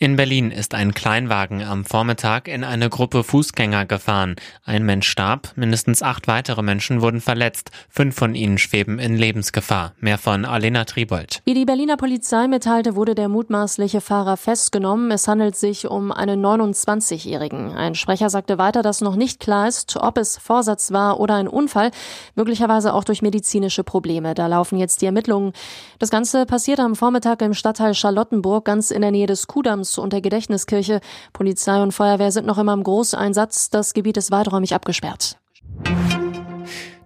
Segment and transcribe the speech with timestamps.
[0.00, 4.36] In Berlin ist ein Kleinwagen am Vormittag in eine Gruppe Fußgänger gefahren.
[4.64, 7.72] Ein Mensch starb, mindestens acht weitere Menschen wurden verletzt.
[7.88, 9.94] Fünf von ihnen schweben in Lebensgefahr.
[9.98, 11.42] Mehr von Alena Tribold.
[11.46, 15.10] Wie die Berliner Polizei mitteilte, wurde der mutmaßliche Fahrer festgenommen.
[15.10, 17.72] Es handelt sich um einen 29-Jährigen.
[17.72, 21.48] Ein Sprecher sagte weiter, dass noch nicht klar ist, ob es Vorsatz war oder ein
[21.48, 21.90] Unfall,
[22.36, 24.34] möglicherweise auch durch medizinische Probleme.
[24.34, 25.54] Da laufen jetzt die Ermittlungen.
[25.98, 30.12] Das Ganze passierte am Vormittag im Stadtteil Charlottenburg, ganz in der Nähe des Kudams und
[30.12, 31.00] der Gedächtniskirche.
[31.32, 33.70] Polizei und Feuerwehr sind noch immer im Großeinsatz.
[33.70, 35.38] Das Gebiet ist weiträumig abgesperrt.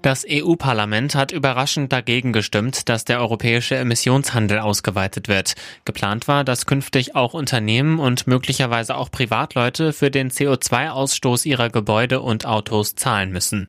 [0.02, 5.54] Das EU-Parlament hat überraschend dagegen gestimmt, dass der europäische Emissionshandel ausgeweitet wird.
[5.84, 12.20] Geplant war, dass künftig auch Unternehmen und möglicherweise auch Privatleute für den CO2-Ausstoß ihrer Gebäude
[12.20, 13.68] und Autos zahlen müssen.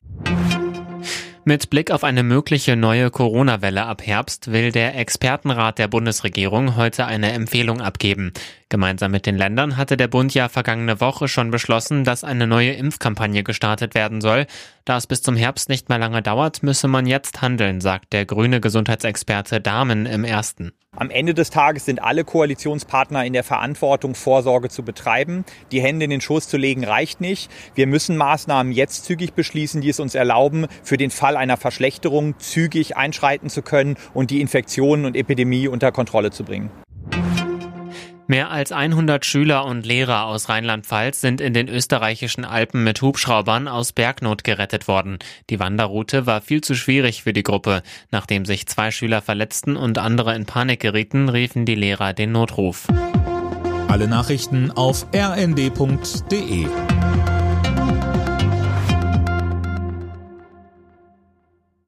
[1.46, 7.04] Mit Blick auf eine mögliche neue Corona-Welle ab Herbst will der Expertenrat der Bundesregierung heute
[7.04, 8.32] eine Empfehlung abgeben.
[8.68, 12.72] Gemeinsam mit den Ländern hatte der Bund ja vergangene Woche schon beschlossen, dass eine neue
[12.72, 14.46] Impfkampagne gestartet werden soll.
[14.84, 18.26] Da es bis zum Herbst nicht mehr lange dauert, müsse man jetzt handeln, sagt der
[18.26, 20.72] grüne Gesundheitsexperte Dahmen im ersten.
[20.96, 25.44] Am Ende des Tages sind alle Koalitionspartner in der Verantwortung, Vorsorge zu betreiben.
[25.72, 27.50] Die Hände in den Schoß zu legen reicht nicht.
[27.74, 32.38] Wir müssen Maßnahmen jetzt zügig beschließen, die es uns erlauben, für den Fall einer Verschlechterung
[32.38, 36.70] zügig einschreiten zu können und die Infektionen und Epidemie unter Kontrolle zu bringen.
[38.34, 43.68] Mehr als 100 Schüler und Lehrer aus Rheinland-Pfalz sind in den österreichischen Alpen mit Hubschraubern
[43.68, 45.20] aus Bergnot gerettet worden.
[45.50, 47.84] Die Wanderroute war viel zu schwierig für die Gruppe.
[48.10, 52.88] Nachdem sich zwei Schüler verletzten und andere in Panik gerieten, riefen die Lehrer den Notruf.
[53.86, 56.66] Alle Nachrichten auf rnd.de